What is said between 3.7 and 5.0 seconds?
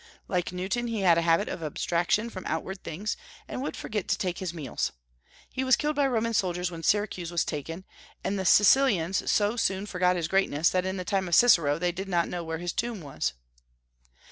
forget to take his meals.